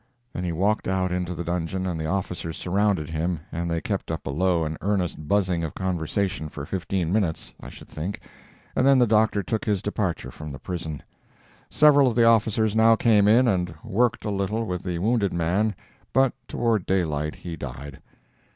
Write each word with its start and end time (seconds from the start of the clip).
Then 0.33 0.43
he 0.43 0.51
walked 0.51 0.87
out 0.87 1.11
into 1.11 1.35
the 1.35 1.43
dungeon 1.43 1.85
and 1.85 1.99
the 1.99 2.07
officers 2.07 2.57
surrounded 2.57 3.11
him, 3.11 3.41
and 3.51 3.69
they 3.69 3.81
kept 3.81 4.09
up 4.09 4.25
a 4.25 4.31
low 4.31 4.63
and 4.63 4.75
earnest 4.81 5.27
buzzing 5.27 5.63
of 5.63 5.75
conversation 5.75 6.49
for 6.49 6.65
fifteen 6.65 7.13
minutes, 7.13 7.53
I 7.61 7.69
should 7.69 7.87
think, 7.87 8.19
and 8.75 8.83
then 8.87 8.97
the 8.97 9.05
doctor 9.05 9.43
took 9.43 9.63
his 9.63 9.79
departure 9.83 10.31
from 10.31 10.51
the 10.51 10.57
prison. 10.57 11.03
Several 11.69 12.07
of 12.07 12.15
the 12.15 12.25
officers 12.25 12.75
now 12.75 12.95
came 12.95 13.27
in 13.27 13.47
and 13.47 13.75
worked 13.83 14.25
a 14.25 14.31
little 14.31 14.65
with 14.65 14.81
the 14.81 14.97
wounded 14.97 15.33
man, 15.33 15.75
but 16.13 16.33
toward 16.47 16.87
daylight 16.87 17.35
he 17.35 17.55
died. 17.55 17.99